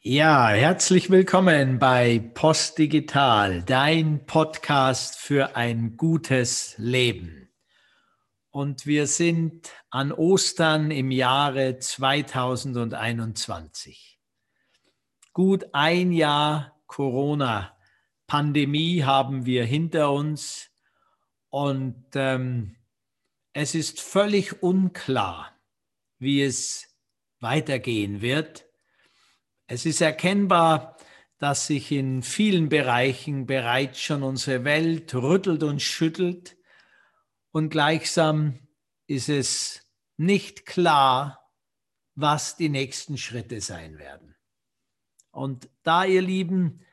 [0.00, 7.52] Ja, herzlich willkommen bei Post Digital, dein Podcast für ein gutes Leben.
[8.50, 14.20] Und wir sind an Ostern im Jahre 2021.
[15.32, 20.70] Gut ein Jahr Corona-Pandemie haben wir hinter uns
[21.48, 22.76] und ähm,
[23.52, 25.58] es ist völlig unklar,
[26.20, 26.86] wie es
[27.40, 28.67] weitergehen wird
[29.68, 30.96] es ist erkennbar,
[31.38, 36.56] dass sich in vielen Bereichen bereits schon unsere Welt rüttelt und schüttelt
[37.52, 38.58] und gleichsam
[39.06, 39.86] ist es
[40.16, 41.52] nicht klar,
[42.14, 44.34] was die nächsten Schritte sein werden.
[45.30, 46.84] Und da, ihr Lieben,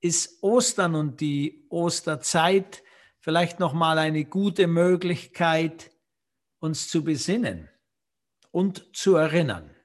[0.00, 2.82] ist Ostern und die Osterzeit
[3.18, 5.90] vielleicht noch mal eine gute Möglichkeit,
[6.60, 7.68] uns zu besinnen
[8.50, 9.76] und zu erinnern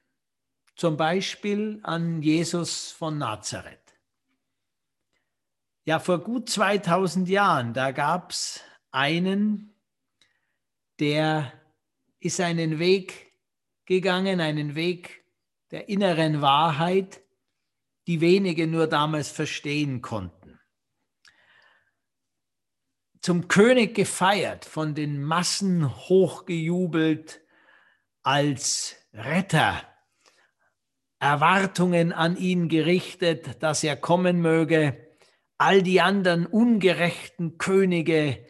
[0.76, 3.80] zum Beispiel an Jesus von Nazareth.
[5.84, 9.74] Ja, vor gut 2000 Jahren, da gab es einen,
[11.00, 11.52] der
[12.20, 13.32] ist einen Weg
[13.86, 15.24] gegangen, einen Weg
[15.70, 17.22] der inneren Wahrheit,
[18.06, 20.60] die wenige nur damals verstehen konnten.
[23.20, 27.40] Zum König gefeiert, von den Massen hochgejubelt
[28.22, 29.82] als Retter
[31.18, 34.96] Erwartungen an ihn gerichtet, dass er kommen möge,
[35.58, 38.44] all die anderen ungerechten Könige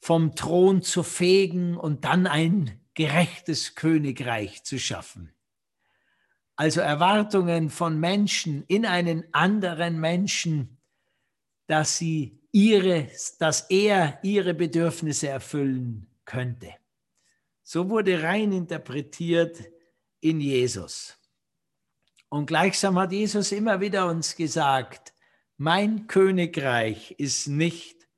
[0.00, 5.32] vom Thron zu fegen und dann ein gerechtes Königreich zu schaffen.
[6.56, 10.78] Also Erwartungen von Menschen in einen anderen Menschen,
[11.66, 13.08] dass sie ihre,
[13.38, 16.72] dass er ihre Bedürfnisse erfüllen könnte.
[17.62, 19.58] So wurde rein interpretiert
[20.20, 21.15] in Jesus.
[22.28, 25.14] Und gleichsam hat Jesus immer wieder uns gesagt,
[25.56, 28.08] mein Königreich ist nicht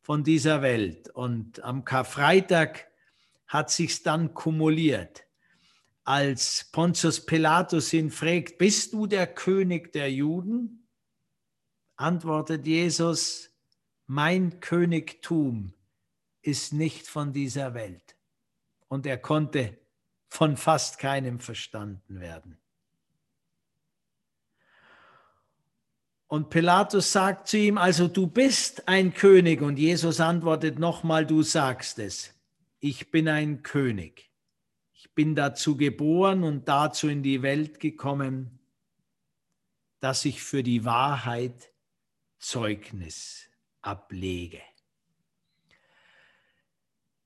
[0.00, 1.08] von dieser Welt.
[1.08, 2.88] Und am Karfreitag
[3.46, 5.24] hat sich's dann kumuliert.
[6.04, 10.88] Als Pontius Pilatus ihn fragt, bist du der König der Juden?
[11.96, 13.50] Antwortet Jesus,
[14.06, 15.74] mein Königtum
[16.42, 18.16] ist nicht von dieser Welt.
[18.88, 19.78] Und er konnte
[20.28, 22.61] von fast keinem verstanden werden.
[26.32, 29.60] Und Pilatus sagt zu ihm, also du bist ein König.
[29.60, 32.32] Und Jesus antwortet nochmal, du sagst es.
[32.80, 34.30] Ich bin ein König.
[34.94, 38.60] Ich bin dazu geboren und dazu in die Welt gekommen,
[40.00, 41.70] dass ich für die Wahrheit
[42.38, 43.50] Zeugnis
[43.82, 44.62] ablege.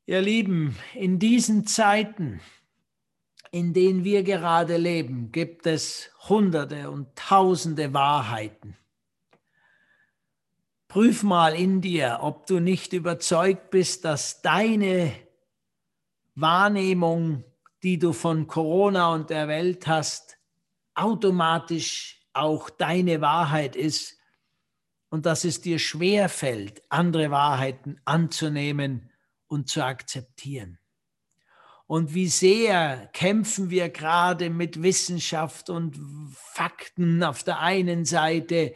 [0.07, 2.41] Ihr Lieben, in diesen Zeiten,
[3.53, 8.77] in denen wir gerade leben, gibt es Hunderte und Tausende Wahrheiten
[10.97, 15.13] Prüf mal in dir, ob du nicht überzeugt bist, dass deine
[16.35, 17.45] Wahrnehmung,
[17.83, 20.39] die du von Corona und der Welt hast,
[20.95, 24.17] automatisch auch deine Wahrheit ist
[25.11, 29.11] und dass es dir schwer fällt, andere Wahrheiten anzunehmen
[29.49, 30.79] und zu akzeptieren.
[31.87, 36.01] Und wie sehr kämpfen wir gerade mit Wissenschaft und
[36.33, 38.73] Fakten auf der einen Seite,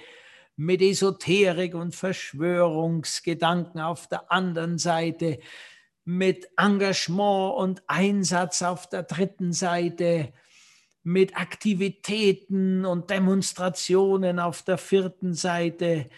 [0.60, 5.38] mit Esoterik und Verschwörungsgedanken auf der anderen Seite,
[6.04, 10.34] mit Engagement und Einsatz auf der dritten Seite,
[11.02, 16.10] mit Aktivitäten und Demonstrationen auf der vierten Seite,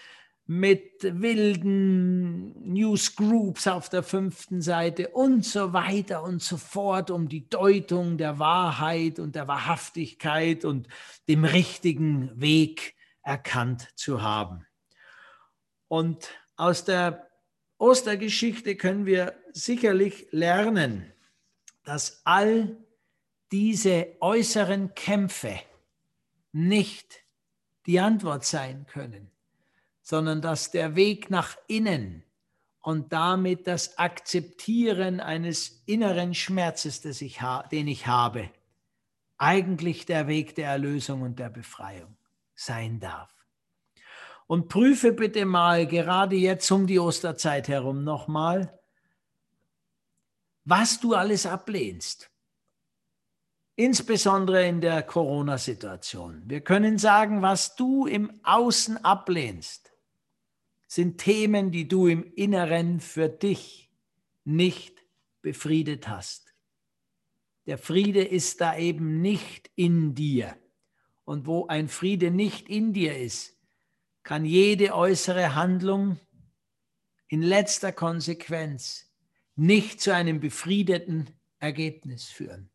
[0.46, 7.48] mit wilden Newsgroups auf der fünften Seite und so weiter und so fort, um die
[7.48, 10.88] Deutung der Wahrheit und der Wahrhaftigkeit und
[11.28, 14.66] dem richtigen Weg erkannt zu haben.
[15.88, 17.28] Und aus der
[17.78, 21.12] Ostergeschichte können wir sicherlich lernen,
[21.84, 22.76] dass all
[23.50, 25.60] diese äußeren Kämpfe
[26.52, 27.24] nicht
[27.86, 29.30] die Antwort sein können,
[30.00, 32.24] sondern dass der Weg nach innen
[32.80, 37.40] und damit das Akzeptieren eines inneren Schmerzes, ich
[37.70, 38.50] den ich habe,
[39.38, 42.16] eigentlich der Weg der Erlösung und der Befreiung
[42.64, 43.34] sein darf.
[44.46, 48.78] Und prüfe bitte mal, gerade jetzt um die Osterzeit herum nochmal,
[50.64, 52.30] was du alles ablehnst.
[53.74, 56.42] Insbesondere in der Corona-Situation.
[56.46, 59.92] Wir können sagen, was du im Außen ablehnst,
[60.86, 63.90] sind Themen, die du im Inneren für dich
[64.44, 65.02] nicht
[65.40, 66.54] befriedet hast.
[67.66, 70.56] Der Friede ist da eben nicht in dir.
[71.32, 73.56] Und wo ein Friede nicht in dir ist,
[74.22, 76.20] kann jede äußere Handlung
[77.26, 79.10] in letzter Konsequenz
[79.56, 82.68] nicht zu einem befriedeten Ergebnis führen.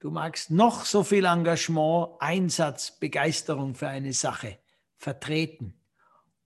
[0.00, 4.58] Du magst noch so viel Engagement, Einsatz, Begeisterung für eine Sache
[4.96, 5.80] vertreten,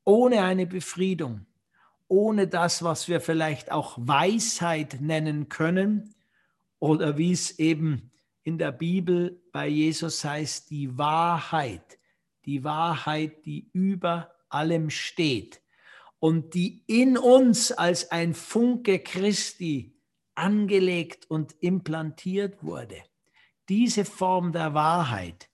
[0.05, 1.47] ohne eine Befriedung,
[2.09, 6.15] ohne das, was wir vielleicht auch Weisheit nennen können
[6.79, 8.11] oder wie es eben
[8.49, 11.99] in der Bibel bei Jesus heißt, die Wahrheit,
[12.47, 15.61] die Wahrheit, die über allem steht
[16.19, 19.95] und die in uns als ein Funke Christi
[20.35, 22.97] angelegt und implantiert wurde.
[23.69, 25.51] Diese Form der Wahrheit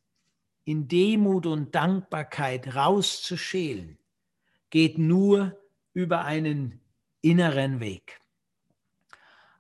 [0.63, 3.99] in Demut und Dankbarkeit rauszuschälen,
[4.71, 5.59] geht nur
[5.95, 6.81] über einen
[7.23, 8.21] inneren Weg.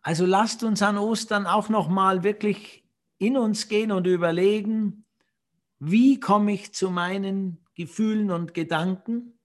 [0.03, 2.84] Also lasst uns an Ostern auch noch mal wirklich
[3.26, 5.05] in uns gehen und überlegen,
[5.79, 9.38] wie komme ich zu meinen Gefühlen und Gedanken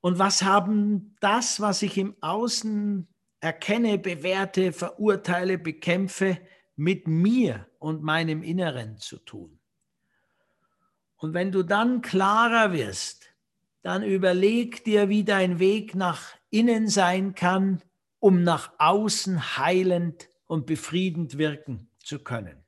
[0.00, 3.06] und was haben das, was ich im Außen
[3.40, 6.38] erkenne, bewerte, verurteile, bekämpfe,
[6.76, 9.58] mit mir und meinem Inneren zu tun.
[11.16, 13.32] Und wenn du dann klarer wirst,
[13.82, 17.82] dann überleg dir, wie dein Weg nach innen sein kann,
[18.18, 22.61] um nach außen heilend und befriedend wirken zu können.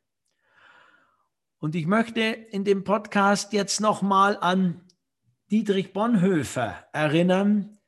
[1.64, 4.82] Und ich möchte in dem Podcast jetzt nochmal an
[5.50, 7.78] Dietrich Bonhoeffer erinnern,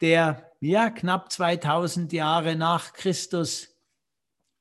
[0.00, 3.76] der ja knapp 2000 Jahre nach Christus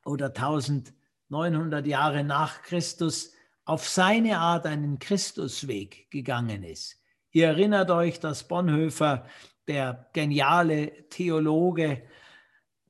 [0.06, 3.34] oder 1900 Jahre nach Christus
[3.64, 7.00] auf seine Art einen Christusweg gegangen ist.
[7.30, 9.28] Ihr erinnert euch, dass Bonhoeffer,
[9.68, 12.02] der geniale Theologe,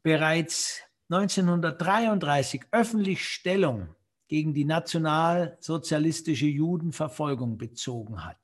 [0.02, 3.94] bereits 1933 öffentlich Stellung
[4.34, 8.40] gegen die nationalsozialistische Judenverfolgung bezogen hat.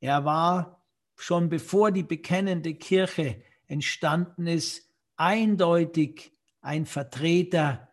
[0.00, 0.82] Er war
[1.14, 7.88] schon bevor die bekennende Kirche entstanden ist, eindeutig ein Vertreter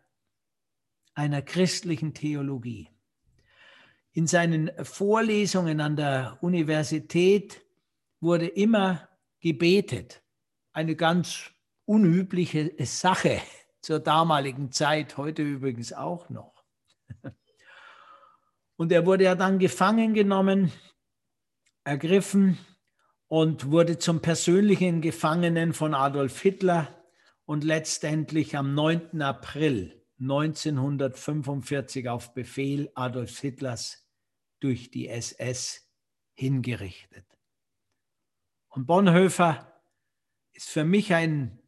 [1.14, 2.88] einer christlichen Theologie.
[4.10, 7.64] In seinen Vorlesungen an der Universität
[8.18, 9.08] wurde immer
[9.38, 10.20] gebetet.
[10.72, 11.52] Eine ganz
[11.84, 13.40] unübliche Sache
[13.82, 16.55] zur damaligen Zeit, heute übrigens auch noch.
[18.76, 20.70] Und er wurde ja dann gefangen genommen,
[21.84, 22.58] ergriffen
[23.26, 27.02] und wurde zum persönlichen Gefangenen von Adolf Hitler
[27.44, 29.22] und letztendlich am 9.
[29.22, 34.06] April 1945 auf Befehl Adolf Hitlers
[34.60, 35.90] durch die SS
[36.34, 37.26] hingerichtet.
[38.68, 39.80] Und Bonhoeffer
[40.52, 41.58] ist für mich ein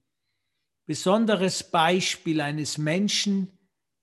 [0.87, 3.58] besonderes Beispiel eines Menschen,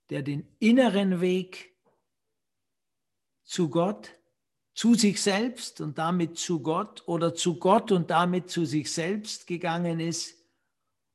[0.09, 1.75] der den inneren Weg
[3.43, 4.11] zu Gott,
[4.73, 9.47] zu sich selbst und damit zu Gott oder zu Gott und damit zu sich selbst
[9.47, 10.37] gegangen ist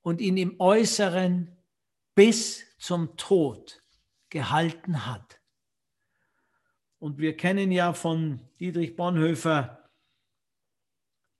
[0.00, 1.56] und ihn im Äußeren
[2.14, 3.82] bis zum Tod
[4.31, 5.40] gehalten hat.
[6.98, 9.90] Und wir kennen ja von Dietrich Bonhoeffer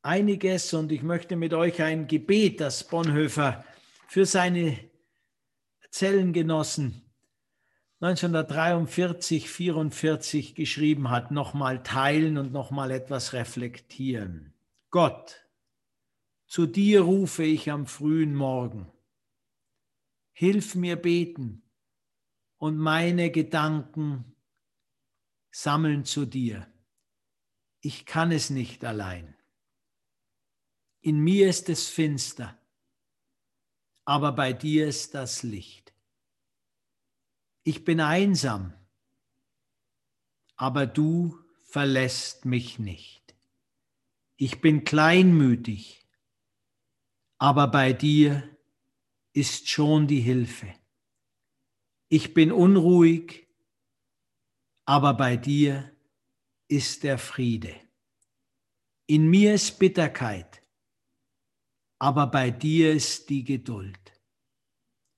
[0.03, 3.65] einiges und ich möchte mit euch ein Gebet, das Bonhoeffer
[4.09, 4.79] für seine
[5.91, 7.10] Zellengenossen
[8.03, 14.55] 1943, 44 geschrieben hat, nochmal teilen und nochmal etwas reflektieren.
[14.89, 15.47] Gott,
[16.47, 18.91] zu dir rufe ich am frühen Morgen.
[20.33, 21.63] Hilf mir beten
[22.57, 24.35] und meine Gedanken
[25.51, 26.67] sammeln zu dir.
[27.81, 29.37] Ich kann es nicht allein.
[31.03, 32.59] In mir ist es finster,
[34.07, 35.90] aber bei dir ist das Licht.
[37.63, 38.73] Ich bin einsam,
[40.57, 43.35] aber du verlässt mich nicht.
[44.37, 46.09] Ich bin kleinmütig,
[47.39, 48.57] aber bei dir
[49.33, 50.75] ist schon die Hilfe.
[52.09, 53.47] Ich bin unruhig,
[54.85, 55.95] aber bei dir
[56.69, 57.75] ist der Friede.
[59.07, 60.63] In mir ist Bitterkeit,
[61.99, 64.21] aber bei dir ist die Geduld.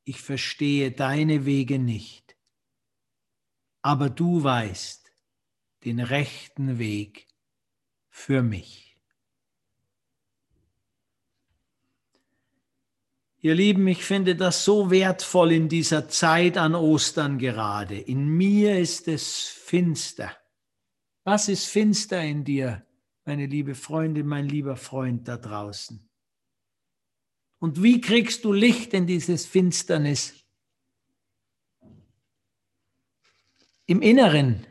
[0.04, 2.21] Ich verstehe deine Wege nicht,
[3.82, 5.12] aber du weißt
[5.84, 7.26] den rechten Weg
[8.08, 8.96] für mich.
[13.44, 17.98] Ihr Lieben, ich finde das so wertvoll in dieser Zeit an Ostern gerade.
[17.98, 20.30] In mir ist es finster.
[21.24, 22.86] Was ist finster in dir,
[23.24, 26.08] meine liebe Freundin, mein lieber Freund da draußen?
[27.58, 30.41] Und wie kriegst du Licht in dieses Finsternis?
[33.92, 34.66] Im Inneren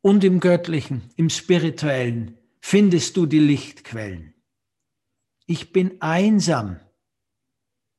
[0.00, 4.32] und im Göttlichen, im Spirituellen findest du die Lichtquellen.
[5.46, 6.78] Ich bin einsam.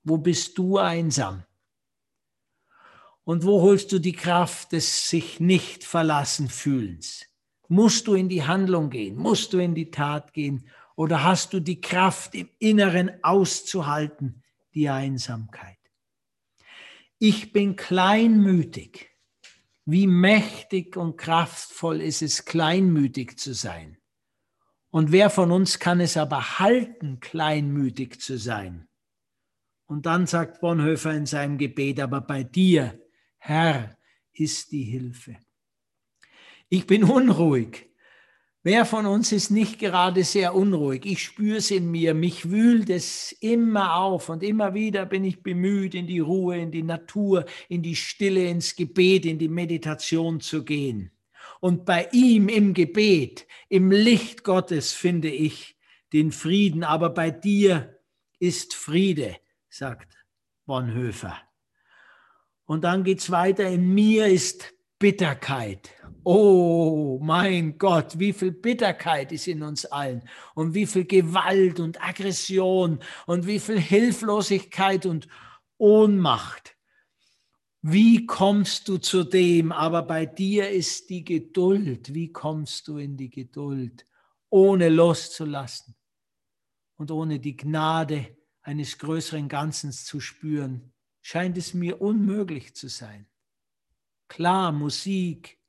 [0.03, 1.43] Wo bist du einsam?
[3.25, 7.25] Und wo holst du die Kraft des sich nicht verlassen fühlens?
[7.67, 9.17] Musst du in die Handlung gehen?
[9.17, 10.69] Musst du in die Tat gehen?
[10.95, 14.41] Oder hast du die Kraft im Inneren auszuhalten,
[14.73, 15.79] die Einsamkeit?
[17.19, 19.10] Ich bin kleinmütig.
[19.85, 23.97] Wie mächtig und kraftvoll ist es, kleinmütig zu sein.
[24.89, 28.87] Und wer von uns kann es aber halten, kleinmütig zu sein?
[29.85, 32.99] Und dann sagt Bonhoeffer in seinem Gebet, aber bei dir,
[33.37, 33.97] Herr,
[34.33, 35.37] ist die Hilfe.
[36.69, 37.90] Ich bin unruhig.
[38.63, 41.07] Wer von uns ist nicht gerade sehr unruhig?
[41.07, 45.41] Ich spüre es in mir, mich wühlt es immer auf und immer wieder bin ich
[45.41, 50.41] bemüht, in die Ruhe, in die Natur, in die Stille, ins Gebet, in die Meditation
[50.41, 51.11] zu gehen.
[51.59, 55.75] Und bei ihm im Gebet, im Licht Gottes finde ich
[56.13, 57.97] den Frieden, aber bei dir
[58.37, 59.37] ist Friede,
[59.69, 60.15] sagt
[60.67, 61.35] Bonhoeffer.
[62.65, 65.89] Und dann geht es weiter, in mir ist Bitterkeit.
[66.23, 70.21] Oh mein Gott, wie viel Bitterkeit ist in uns allen
[70.53, 75.27] und wie viel Gewalt und Aggression und wie viel Hilflosigkeit und
[75.77, 76.77] Ohnmacht.
[77.81, 79.71] Wie kommst du zu dem?
[79.71, 82.13] Aber bei dir ist die Geduld.
[82.13, 84.05] Wie kommst du in die Geduld,
[84.51, 85.95] ohne loszulassen
[86.97, 90.93] und ohne die Gnade eines größeren Ganzen zu spüren?
[91.23, 93.27] Scheint es mir unmöglich zu sein.
[94.27, 95.60] Klar, Musik,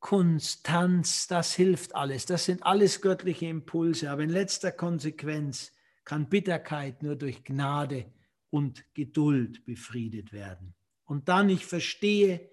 [0.00, 2.26] Kunst, Tanz, das hilft alles.
[2.26, 4.10] Das sind alles göttliche Impulse.
[4.10, 5.72] Aber in letzter Konsequenz
[6.04, 8.12] kann Bitterkeit nur durch Gnade
[8.50, 10.74] und Geduld befriedet werden.
[11.04, 12.50] Und dann, ich verstehe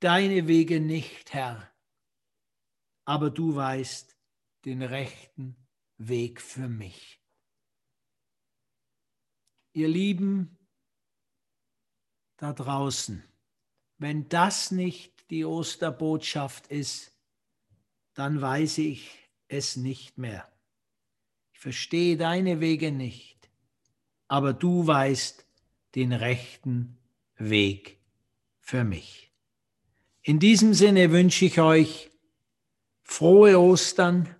[0.00, 1.70] deine Wege nicht, Herr,
[3.04, 4.16] aber du weißt
[4.64, 5.56] den rechten
[5.98, 7.20] Weg für mich.
[9.72, 10.58] Ihr Lieben
[12.36, 13.22] da draußen,
[13.98, 17.12] wenn das nicht die Osterbotschaft ist,
[18.14, 19.10] dann weiß ich
[19.48, 20.46] es nicht mehr.
[21.52, 23.48] Ich verstehe deine Wege nicht,
[24.28, 25.46] aber du weißt
[25.94, 26.98] den rechten
[27.36, 27.98] Weg
[28.60, 29.32] für mich.
[30.22, 32.10] In diesem Sinne wünsche ich euch
[33.02, 34.34] frohe Ostern,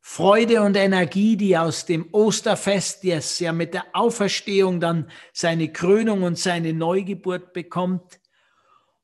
[0.00, 6.24] Freude und Energie, die aus dem Osterfest, das ja mit der Auferstehung dann seine Krönung
[6.24, 8.18] und seine Neugeburt bekommt,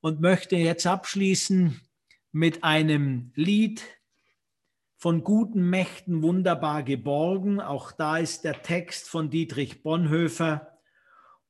[0.01, 1.81] und möchte jetzt abschließen
[2.33, 3.83] mit einem Lied
[4.97, 7.61] von guten Mächten wunderbar geborgen.
[7.61, 10.79] Auch da ist der Text von Dietrich Bonhoeffer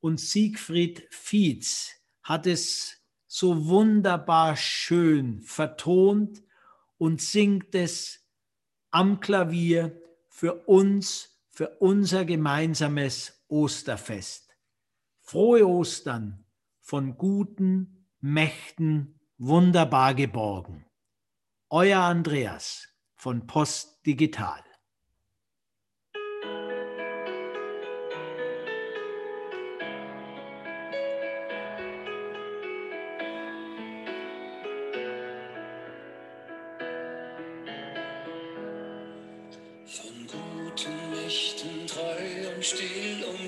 [0.00, 6.43] und Siegfried Fietz hat es so wunderbar schön vertont
[6.99, 8.26] und singt es
[8.90, 14.57] am Klavier für uns, für unser gemeinsames Osterfest.
[15.21, 16.45] Frohe Ostern
[16.81, 20.85] von guten Mächten wunderbar geborgen.
[21.71, 24.61] Euer Andreas von Post Digital.
[39.85, 43.48] Von guten Mächten treu und still umgeben,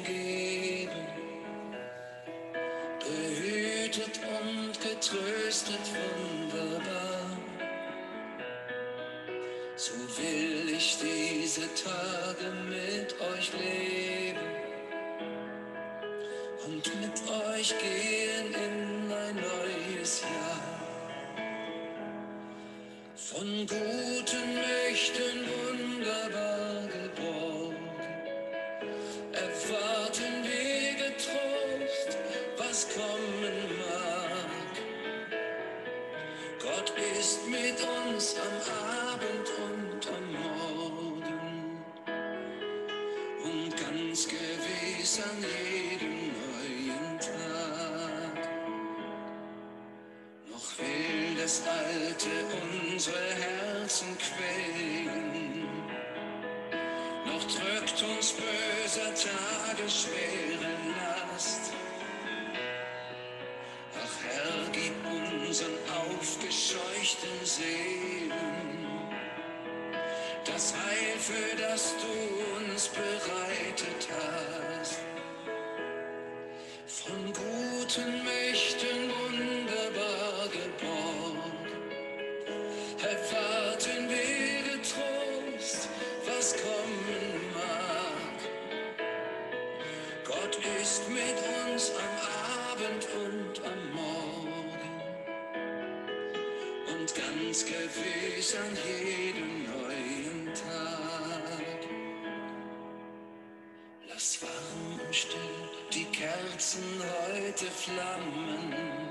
[17.60, 20.60] euch gehen in ein neues Jahr.
[23.14, 27.90] Von guten Mächten wunderbar geborgen,
[29.32, 32.18] erwarten wir getrost,
[32.56, 34.74] was kommen mag.
[36.62, 38.56] Gott ist mit uns am
[39.12, 41.82] Abend und am Morgen
[43.44, 45.59] und ganz gewiss an jedem
[52.20, 52.44] Alte
[52.92, 55.64] unsere Herzen quälen.
[57.24, 61.72] Noch drückt uns böser Tage schwere Last.
[63.94, 64.94] Ach Herr, gib
[65.46, 68.86] unseren aufgescheuchten Seelen
[70.44, 75.00] das Heil, für das du uns bereitet hast.
[76.86, 79.09] Von guten Mächten
[86.56, 88.38] kommen mag.
[90.24, 91.38] Gott ist mit
[91.72, 92.14] uns am
[92.72, 94.94] Abend und am Morgen
[96.88, 101.80] und ganz gewiss an jedem neuen Tag.
[104.08, 107.02] Lass warm und still die Kerzen
[107.32, 109.09] heute flammen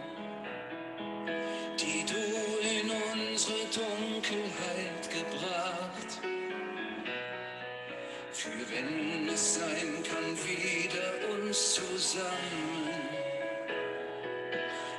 [8.41, 12.87] Für wenn es sein kann, wieder uns zusammen.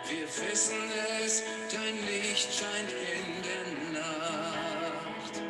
[0.06, 0.76] Wir wissen
[1.24, 1.42] es,
[1.72, 5.40] dein Licht scheint in der Nacht.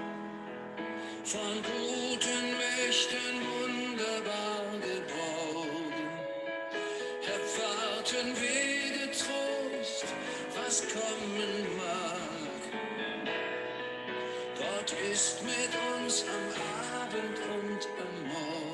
[1.24, 5.92] Von guten Mächten wunderbar geborgen,
[7.26, 10.04] erwarten wir getrost,
[10.54, 12.29] was kommen mag.
[14.90, 18.69] Ist mit uns am Abend und am Morgen